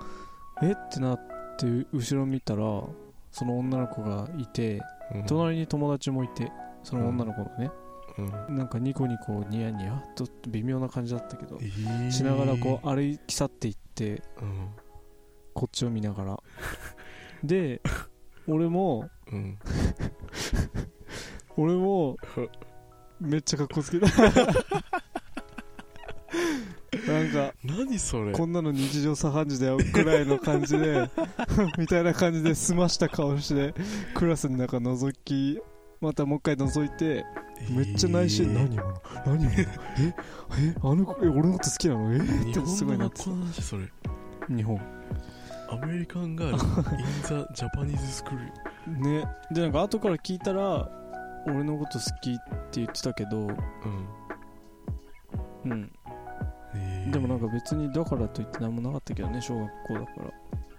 [0.61, 0.71] え？
[0.71, 1.19] ってなっ
[1.57, 2.61] て後ろ見たら
[3.31, 4.81] その女の子がいて
[5.13, 5.25] うん。
[5.25, 6.51] 隣に友達もいて
[6.83, 7.86] その女の子のね、うん
[8.49, 14.69] なんかニコニコニヤニヤと微妙な感じだったけどえー、しながらこう歩き去っていってうん
[15.53, 16.39] こっちを見ながら。
[17.43, 17.81] で
[18.47, 19.57] 俺もうん。
[21.57, 22.15] 俺も
[23.19, 24.07] めっちゃかっこつけた。
[27.07, 28.33] なんか何それ？
[28.33, 31.09] こんなの日常茶飯事だよくらいの感じで
[31.77, 33.73] みたいな感じで済ました顔して
[34.13, 35.59] クラスの中覗き
[36.01, 37.25] またもう一回覗いて
[37.69, 38.53] めっちゃ内心、えー。
[38.53, 40.13] 何今の何今のえ
[40.59, 42.13] えあの子え俺のこと好きなの？
[42.15, 43.21] え日ってすごいなって。
[43.61, 43.91] それ。
[44.49, 44.79] 日本。
[45.69, 46.53] アメリカンガール。
[46.53, 48.39] in the Japanese school
[48.87, 49.27] ね。
[49.51, 50.89] でなんか後から聞いたら
[51.45, 52.35] 俺のこと好きっ
[52.71, 53.51] て言ってたけどうん。
[55.65, 55.91] うん。
[56.75, 57.11] えー。
[57.11, 60.31] でもなんか別にだからといって何もなかったけどね小学校だから。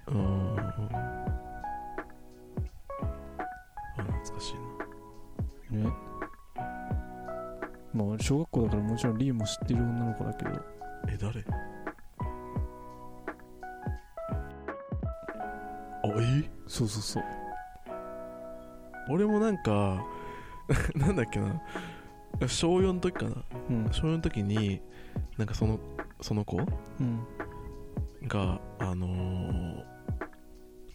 [0.08, 0.58] うん。
[0.58, 0.62] あ
[3.96, 4.54] 懐かし
[5.70, 5.84] いな。
[5.84, 5.92] ね
[7.94, 10.50] まあ小学校だからもちろんリーも知ってる女の子だけど。
[11.08, 11.44] え誰？
[16.04, 16.50] あえ？
[16.66, 17.24] そうそうそう。
[19.10, 20.04] 俺もなんか
[20.96, 21.60] なんだっけな。
[22.46, 23.36] 小4の時かな。
[23.70, 23.84] うん。
[23.90, 24.80] 小4の時に
[25.36, 25.78] なんかその
[26.20, 26.58] その子？
[26.58, 26.62] う
[27.02, 27.20] ん。
[28.26, 29.84] があのー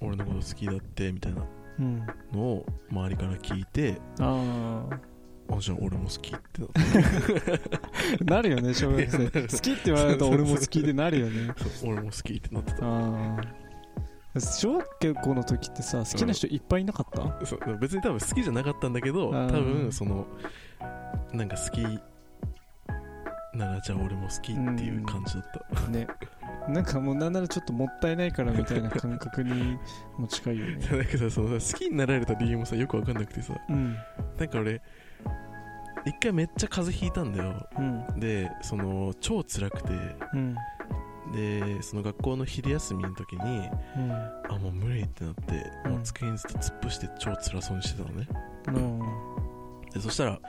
[0.02, 1.42] 俺のこと好きだってみたいな
[1.80, 2.06] うん。
[2.34, 5.00] のを周りから聞いてああ
[5.60, 6.62] じゃあ俺も好きって
[8.26, 9.30] な るよね小学生。
[9.48, 11.54] 好きって言われると俺も好きでなるよね。
[11.84, 12.86] 俺も好きってなってた。
[12.86, 13.38] あ
[14.36, 20.26] あ小学校の時ってさ好きな人いっぱいいなかった、そう別に多分好きじゃなかったんだけどうん多分その
[21.32, 21.82] なんか好き
[23.56, 25.44] ならじゃあ俺も好きっていう感じだっ
[25.76, 26.08] た、ね。
[26.68, 29.78] なんかもうなんならちょっともったいないからみたいな感覚に
[30.18, 30.78] も近いよね。
[30.80, 33.54] だけどその好きになられた理由もさよくわかんなくてさ。
[33.70, 33.96] うん。
[34.40, 34.82] なんか俺
[36.06, 37.68] 一回めっちゃ風邪ひいたんだよ。
[37.78, 38.20] うん。
[38.20, 39.90] でその超辛くて。
[40.34, 40.56] うん。
[41.34, 44.12] でその学校の昼休みの時にうん。
[44.12, 45.92] あもう無理ってなって、うん。
[45.94, 48.28] もう机にずっと突っ伏して超辛そうにしてたのね。
[48.68, 49.00] うん。
[49.92, 50.40] でそしたら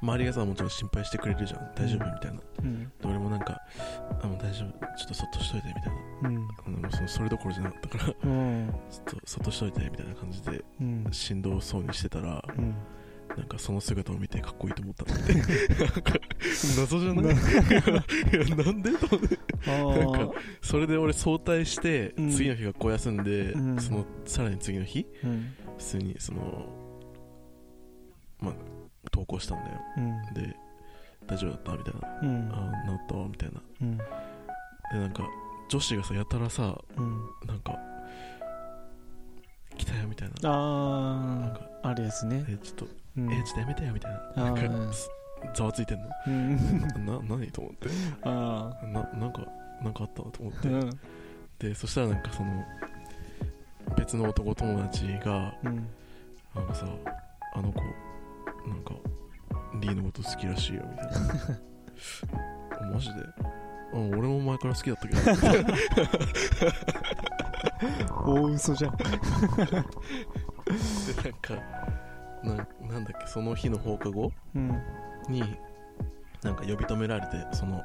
[0.00, 1.72] 周りがさもちろん心配してくれるじゃん。
[1.76, 2.04] 大丈夫？
[2.04, 2.14] うん。
[2.14, 2.40] みたいな。
[2.62, 2.84] うん。
[2.84, 3.60] で俺もなんか
[4.22, 4.86] あもう大丈夫。
[4.96, 5.82] ちょっとそっとしといてみたい
[6.22, 6.28] な。
[6.28, 6.48] うん。
[6.66, 8.04] あのもうそのそれどころじゃなかったから。
[8.14, 8.72] ちょうんっ
[9.04, 11.06] とそっとしといてみたいな感じでうん。
[11.12, 12.74] しんどそうにしてたらうん
[13.36, 15.34] なんかその姿を見てかっこいいと思ったんだって。
[15.34, 16.12] なんか
[16.78, 17.24] 謎じゃない？
[17.24, 17.34] ない
[18.50, 20.38] やなんでと思って。
[20.60, 22.30] それで俺早退してうん。
[22.30, 23.80] 次の日学校休んで、うん。
[23.80, 25.54] そのさらに次の日あうん。
[25.78, 26.66] 普通にその
[28.38, 28.54] まあ
[29.06, 29.80] 登校したんだよ。
[29.96, 30.34] うん。
[30.34, 30.54] で
[31.26, 31.72] 大丈夫だった？
[31.72, 32.20] みたいな。
[32.22, 32.50] うん。
[32.52, 33.14] あ治った？
[33.16, 33.62] わみたいな。
[33.80, 33.96] うん。
[33.96, 34.04] で
[34.94, 35.26] なんか
[35.70, 37.30] 女子がさやたらさうん。
[37.46, 37.78] なんか
[39.78, 40.52] 来たよみたいな。
[40.52, 42.44] あなんかああるやつね。
[42.48, 43.32] えちょっとうん。
[43.32, 44.20] えちょっとやめてよみたいな。
[44.36, 45.10] あなんーかす
[45.54, 46.06] ざわついてんの。
[46.26, 46.56] うん。
[47.06, 47.88] な何と思って。
[48.22, 49.46] あななんか
[49.82, 50.68] なんかあったと思って。
[50.68, 50.90] あうん。
[51.58, 52.64] でそしたらなんかその
[53.96, 55.86] 別の男友達がうん。
[56.54, 56.86] なんかさ
[57.54, 57.80] あの子
[58.68, 58.94] なんか
[59.80, 61.12] リーのこと好きらしいよみたいな。
[62.80, 63.14] あ マジで？
[63.94, 65.20] あ俺も前から好きだったけど。
[68.32, 68.96] 大嘘じゃん。
[68.96, 69.14] でなん
[71.40, 71.54] か
[72.44, 72.54] な
[72.88, 74.32] なんだっけその日の放課後？
[74.54, 74.82] うん。
[75.28, 75.42] に
[76.42, 77.82] なんか呼び止められてその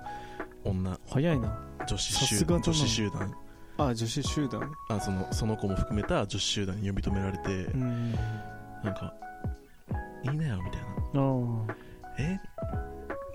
[0.64, 1.60] 女早いな。
[1.88, 2.62] 女子集がだな。
[2.62, 3.36] 女子集団。
[3.78, 4.72] あ女子集団。
[4.90, 8.12] あそのその子も含めた女子集団に呼び止められて、うん。
[8.12, 9.14] なんか
[10.24, 11.22] 「いいなよ」みたいな。
[11.22, 11.76] あ
[12.20, 12.40] 「え？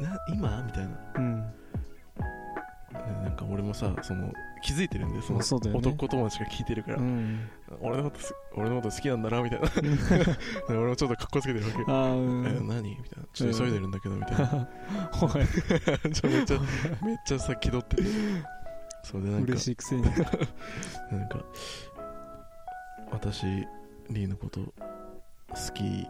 [0.02, 0.90] な今?」みたいな。
[0.92, 1.40] あうん。
[1.42, 1.61] で
[2.92, 7.48] なんか俺もさその気づいてるんでその男友達が聞いてるから、うん。
[7.80, 9.68] 俺のことす俺のこと好きなんだなみたいな。
[9.68, 9.82] で
[10.68, 12.68] 俺もちょっとかっこつけてるわけえん。
[12.68, 12.90] 何？
[12.90, 13.28] みたいな。
[13.32, 14.68] ちょっと急いでるんだけどみたいな、
[15.22, 16.60] おい ちょめっちゃ
[17.04, 18.02] めっちゃさ気取ってて。
[19.04, 20.02] そうでなんか嬉しいくせに。
[20.04, 20.14] なん
[21.28, 21.44] か
[23.10, 23.46] 私
[24.10, 24.74] リーのこと好
[25.74, 26.06] き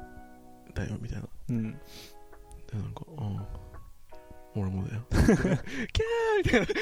[0.75, 1.29] だよみたいな。
[1.51, 1.73] うん。
[1.73, 1.79] で
[2.75, 3.47] なんかうん
[4.55, 5.03] 俺もだよ。
[5.11, 5.57] キャー
[6.45, 6.67] みたいな。
[6.67, 6.77] キャ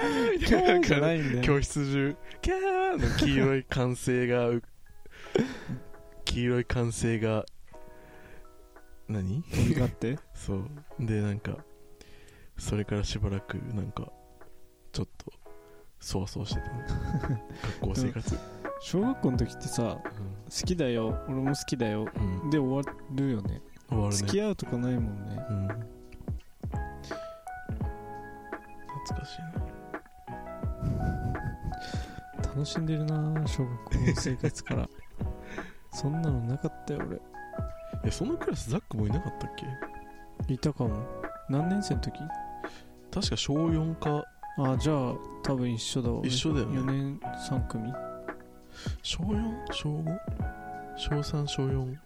[0.00, 0.86] ーみたいな。
[0.86, 2.16] じゃかないんだよ教室中。
[2.42, 4.62] キャーの黄色い歓声がう
[6.24, 7.46] 黄色い歓声が
[9.08, 9.42] 何？
[9.44, 10.18] 飛び交って？
[10.34, 10.68] そう。
[11.00, 11.56] でなんか
[12.58, 14.12] それからしばらくなんか
[14.92, 15.32] ちょっと
[16.00, 17.42] そわそわしてたね。
[17.80, 18.38] 学校生活。
[18.80, 21.18] 小学校の時ってさ好きだよ。
[21.28, 22.06] 俺も好きだよ。
[22.14, 23.62] うん、うん、で終わるよね。
[23.88, 24.16] 終わるね。
[24.16, 25.46] 付き合うとかないもんね。
[25.48, 25.93] うん
[29.24, 29.42] 懐かしい。
[32.42, 34.88] な楽しんでるな小学校の生活から。
[35.92, 37.20] そんなのなかったよ俺。
[38.04, 39.50] えそのクラスザックもいなかったっ
[40.46, 40.52] け？
[40.52, 40.90] いたかも。
[41.48, 42.20] 何年生の時？
[43.12, 44.24] 確か小4か。
[44.56, 46.20] あじゃあ多分一緒だわ。
[46.24, 46.78] 一緒だよね。
[46.80, 47.92] 4年3組。
[49.02, 49.72] 小 4?
[49.72, 50.18] 小 5?
[50.96, 51.96] 小3小4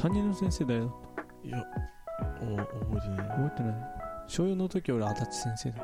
[0.00, 0.88] 担任の先生誰だっ
[1.44, 1.64] いや
[2.40, 3.28] お覚えてない。
[3.28, 3.74] た覚えてない。
[4.26, 5.82] 小4の時俺足立先生だ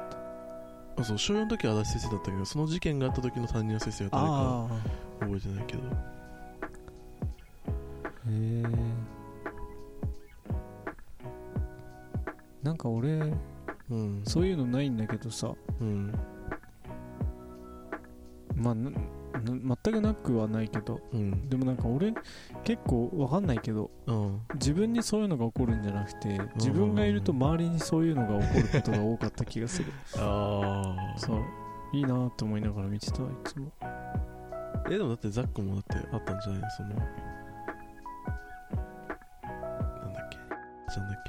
[0.97, 4.69] あそう小4の時は足立先生だったけどその事件があった時の担任の先生が誰かあ
[5.21, 5.83] 覚えてないけど。
[5.83, 6.15] あ
[8.27, 8.65] へえ。
[12.63, 13.33] なんか俺
[13.91, 14.23] うん。
[14.25, 15.53] そういうのないんだけどさ。
[15.81, 16.15] うん。
[18.57, 18.75] まあ
[19.45, 21.49] 全くなくはないけどうん。
[21.49, 22.13] でもなんか俺
[22.65, 24.41] 結構わかんないけどうん。
[24.55, 29.93] 自分にそういうのが起こるんじゃなくて自分がいると周りにそういうのが起こることが多かった気がする。
[30.19, 31.41] ああそう。
[31.93, 33.71] いいなと思いながら見てたわいつも。
[34.91, 36.63] えでもだってザックもだってあったんじゃない？
[36.63, 36.99] のそのなん
[40.13, 40.37] だっけ？
[40.93, 41.23] ちゃんだっ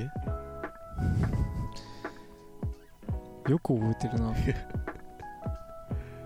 [3.46, 3.52] け？
[3.52, 4.34] よく覚えてるな。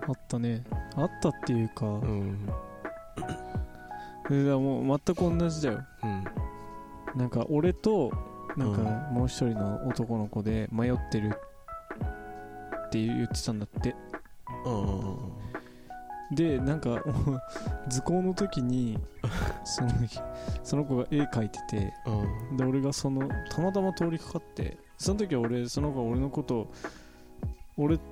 [0.08, 0.64] あったね
[1.02, 2.50] あったっていうか、うん。
[4.30, 5.80] もう全く同じだよ。
[6.04, 6.24] うん。
[7.16, 8.12] なんか俺と
[8.56, 8.82] なんか
[9.12, 11.32] もう一人の男の子で迷ってる
[12.88, 13.96] って言ってたんだって。
[16.32, 17.04] でなんか
[17.90, 19.00] 図工の時に
[19.66, 19.90] その
[20.64, 21.94] その子が絵描いてて
[22.52, 22.58] うん。
[22.58, 26.72] で俺がそのたまたま通りかかってその時は俺その子が俺のことを
[27.78, 28.04] 俺と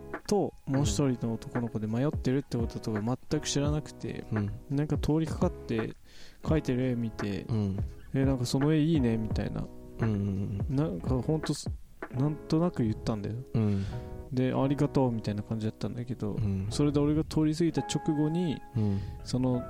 [0.67, 4.51] もう一人の男の子で迷ってるってこととか全く知らなくてうん。
[4.69, 5.95] なんか通りかかって
[6.43, 7.77] 描いてる絵見てうん。
[8.13, 9.65] えなんかその絵いいねみたいな。
[9.99, 11.71] うんなんかほんとす
[12.15, 13.36] なんとなく言ったんだよ。
[13.53, 13.86] うん。
[14.32, 16.67] でありがとうみたいな感じだったんだけどうん。
[16.69, 19.01] それで俺が通り過ぎた直後にうん。
[19.23, 19.63] その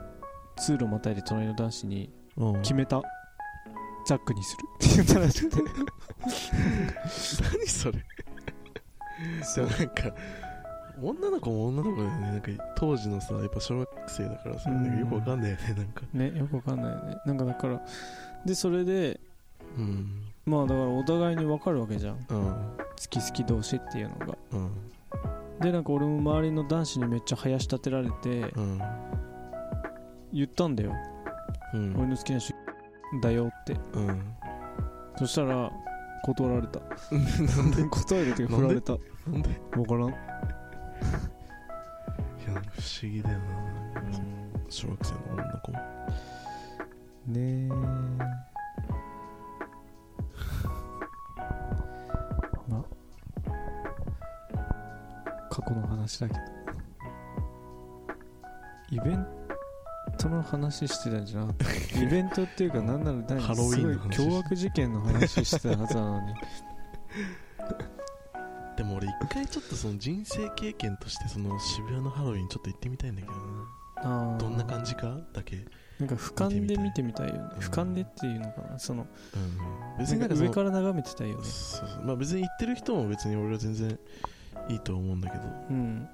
[0.58, 2.62] 通路またいで隣の男子にうん。
[2.62, 3.02] 決めた。
[4.08, 4.64] ザックにする。
[4.88, 5.58] って言ったらしくて
[7.44, 10.16] 何それなんか
[11.02, 12.22] 女の子も女の子だよね。
[12.32, 14.84] なんか当時のさやっぱ小学生だからさ、うん。
[14.84, 16.02] なんかよくわかんないよねなんか。
[16.14, 17.18] ねよくわかんないよね。
[17.26, 17.82] なんかだから
[18.46, 19.20] でそれで
[19.78, 20.24] うん。
[20.46, 22.18] まあだからお互いに分かるわけじゃん。
[22.28, 22.56] 好うん。
[23.10, 24.38] き好き同士っていうのが。
[24.54, 24.72] うん。
[25.60, 28.80] でなんか俺も周りの男子にめっちゃ林立てられてうん。
[30.34, 30.94] 言ったんだよ、
[31.74, 31.96] うん。
[31.98, 32.54] 俺の好きな人
[33.22, 33.74] だよって。
[33.94, 34.22] うん。
[35.18, 35.72] そしたら
[36.26, 36.80] 断られた。
[37.12, 37.84] なんで？
[37.90, 38.94] 断るっていうか振られた。
[39.28, 39.50] なんで？
[39.50, 40.14] い分からん
[42.48, 43.46] やなんか不思議だよな。
[44.02, 44.20] なんか
[44.70, 45.80] 小学生の女の子も。
[47.28, 47.68] ねえ。
[52.70, 52.86] ま
[55.50, 56.40] 過去の話だけど。
[58.90, 59.28] イベン
[60.18, 61.66] トの話してたんじゃなかった。
[62.00, 66.34] イベントっていうか何なら何ハロウィンの話すごい凶悪事件の話してたはずなのに
[68.78, 73.40] でも俺一回ちょっとその人生経験としてその渋谷のハロウィンちょっと行ってみたいんだけどな。
[73.96, 74.38] あー。
[74.38, 75.66] どんな感じかだけ、
[76.00, 77.40] なんか俯瞰で見見てみたいよね。
[77.40, 78.78] うん俯瞰でっていうのかな。
[78.78, 81.44] そのうん、別になんか上から眺めてたいよね。
[81.44, 82.06] そうそう。
[82.06, 84.00] まあ別に行ってる人も別に俺は全然
[84.70, 85.44] いいとは思うんだけど。
[85.72, 86.08] うん。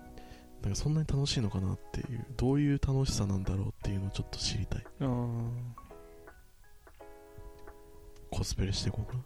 [0.62, 2.26] なんかそんなに楽しいのかなっていう。
[2.38, 4.84] どういう楽しさなんだろうっていうのをちょっと知りたい。
[5.02, 5.50] あー。
[8.32, 9.20] コスプレしていこうかな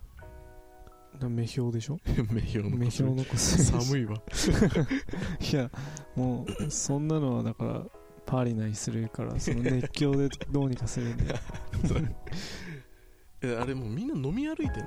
[1.30, 2.00] 目標でしょ？
[2.06, 4.15] な 目標の目標のコスプレ寒いわ。
[5.52, 5.70] いや
[6.15, 7.82] もうそんなのはだから
[8.26, 11.39] パーリナイするからその熱狂でどうにかするんだよ
[13.41, 14.86] えあれもうみんな飲み歩いてん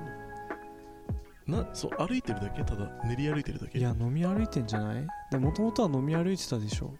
[1.47, 1.63] の？
[1.63, 2.63] なそう歩いてるだけ？
[2.63, 3.79] ただ練り歩いてるだけ？
[3.79, 5.05] いや飲み歩いてんじゃない？
[5.37, 6.93] もともとは飲み歩いてたでしょ？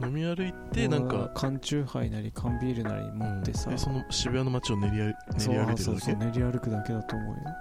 [0.00, 3.74] 飲み歩いてなんか缶チューハイなり缶ビールなり持ってさ、うん。
[3.74, 5.84] えその渋谷の街を練り歩練そうり歩いてるだけ？
[5.84, 7.42] そうそう練り歩くだけだと思うよ。
[7.42, 7.56] な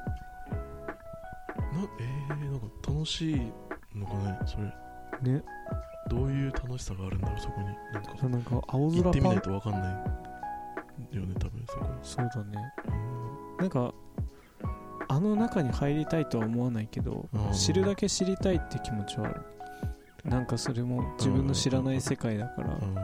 [1.99, 3.51] えー、なんか楽しい
[3.95, 4.63] のかねそれ。
[5.33, 5.43] ね。
[6.10, 7.67] どういう楽しさがあるんだろうそこに。
[7.93, 10.05] なんかなんか青行ってみないと分かんな
[11.12, 11.86] いよね多分そこ。
[12.01, 12.73] そうだね。
[12.88, 13.57] うん。
[13.57, 13.93] なんか
[15.10, 19.41] あの中に入りたいとは思わないけどうん知るだけ知りたいって気持ちはある。
[20.25, 22.73] なんかそれも自分の知らない世界だから。
[22.73, 22.95] うん。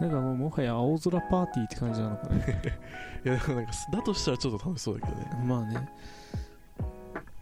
[0.00, 2.62] なんかもうもはや青空パーティーって感じなのかね
[3.26, 5.44] いやでもなんかだとしたらちょっと楽しそうだけどね。
[5.44, 5.88] まあね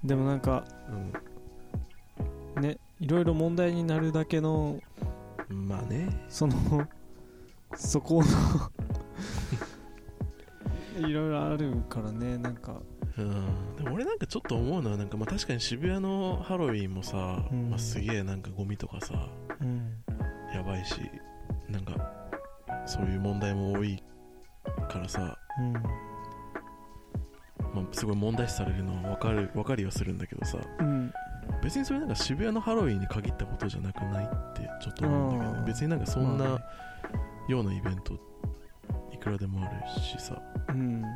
[0.07, 0.65] でもなんか
[2.61, 4.81] ねいろいろ問題になるだけの
[5.51, 6.09] うんまあね。
[6.29, 6.55] その
[7.75, 8.27] そこの
[11.09, 12.81] いろいろあるからねなんか。
[13.19, 13.77] うん。
[13.77, 17.71] でも俺なんかちょっと思うのはなんかまあ確かに渋谷のハロウィンもさ、うん。
[17.71, 19.29] まあ、すげえなんかゴミとかさ
[19.61, 20.03] うん。
[20.55, 21.01] やばいし
[21.69, 21.95] なんか
[22.87, 24.03] そういう問題も多い
[24.89, 25.75] からさ、うん
[27.77, 30.59] まあ、すごい問題視されるのは分かる分かりはするんだけどさ。
[30.81, 31.13] うん。
[31.63, 35.65] 別にそれなんか渋谷のハロウィンに限ったことじゃなくないってちょっと思うんだけどね。
[35.67, 36.59] 別になんかそんな
[37.49, 38.15] ようなイベント
[39.13, 40.43] いくらでもあるしさ。
[40.69, 41.01] うん。
[41.03, 41.13] なん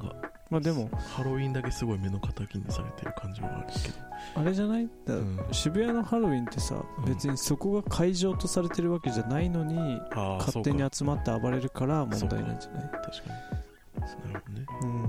[0.00, 0.14] か
[0.50, 0.88] まあでも。
[1.14, 3.94] ハロウィンだけすごい目の敵にされてる感じはあるけど。
[4.36, 4.88] あれじゃない？
[5.06, 5.38] だうん。
[5.52, 7.04] 渋谷のハロウィンってさうん。
[7.04, 10.00] 別にそこが会場とされてるわけじゃないのに
[10.38, 12.88] 勝手に集まって暴れるから問題なんじゃない？
[12.88, 12.98] か。
[12.98, 13.34] 確か
[13.94, 14.32] に。
[14.32, 14.66] なるほどね。
[14.82, 15.02] うん。
[15.02, 15.08] ま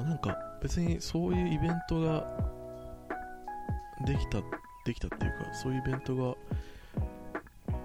[0.00, 2.24] あなんか別にそういうイベントが
[4.06, 4.38] できた
[4.84, 6.34] できたっていうかそういうイベントが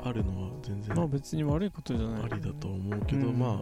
[0.03, 3.59] あるのは全然まあ別に悪いことじゃないありだと思うけど、うんまあ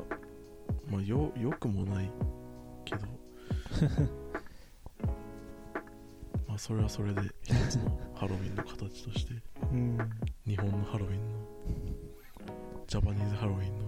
[0.90, 2.12] まあよよくもない
[2.86, 3.08] けど。
[6.48, 9.34] まあそれはそれで一つのハロウィンの形として。
[9.72, 9.98] うん。
[10.46, 11.22] 日本のハロウィンの
[12.86, 13.83] ジャパニーズハロウィンの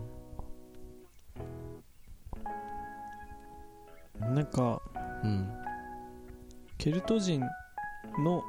[4.36, 4.82] なんか
[5.24, 5.50] うん
[6.78, 7.42] ケルト人
[8.20, 8.44] の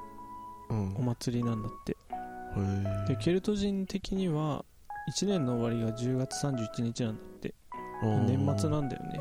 [0.69, 0.97] うん。
[0.97, 1.97] お祭りなんだって。
[2.57, 4.65] へでケルト人的には
[5.13, 7.55] 1年の終わりが10月31日なんだって。
[8.03, 9.21] 年末なんだよね。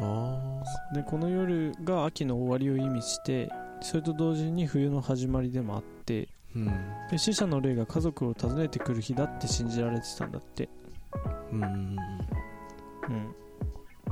[0.00, 0.62] あ
[0.94, 6.66] でこの夜が秋の終わりを意味してそれと同時に冬の始まりでもあってーうん。
[7.10, 10.68] で死者の霊が家族を訪ねてくる日だって信じられてたんだって。
[11.52, 11.62] うん。
[11.62, 11.96] うん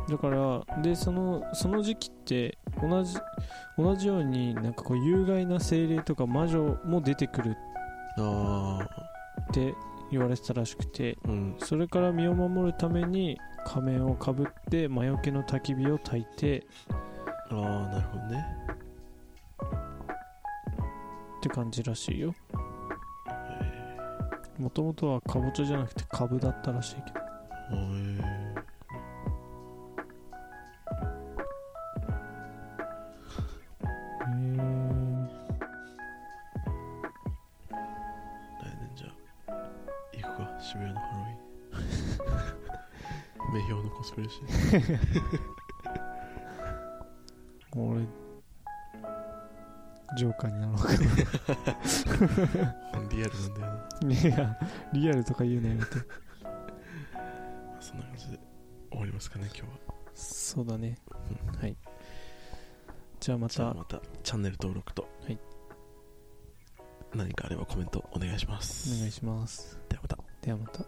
[0.09, 3.17] だからでそのその時期って同じ
[3.77, 7.57] 同じようになんかこう有害な精霊とか魔女も出てくる
[8.19, 8.79] あ
[9.51, 9.75] って
[10.11, 11.57] 言われてたらしくてあうん。
[11.59, 16.65] それから身を守るために仮面をかぶって魔除けの焚き火を焚いて
[17.51, 18.47] ああなるほどね。
[21.39, 22.35] って感じらしいよ。
[24.59, 27.19] もともとはかぼちゃじゃなくてカブだったらしいけど。
[27.19, 27.23] へ
[28.23, 28.36] え
[47.77, 48.01] 俺
[50.17, 50.89] ジョーカーになろうか。
[53.11, 54.59] リアルなんだよないや
[54.93, 55.91] リアルとか言うのやめて。
[57.81, 58.39] そんな感じで
[58.91, 59.69] 終わりますかね今日は。
[60.15, 60.97] そうだね。
[61.61, 61.77] はい。
[63.21, 63.55] じゃあまた。
[63.55, 65.39] じゃあまたチャンネル登録と、はい。
[67.15, 68.95] 何かあればコメントお願いします。
[68.95, 69.79] お願いします。
[69.89, 70.19] ではまた。
[70.41, 70.85] ではまた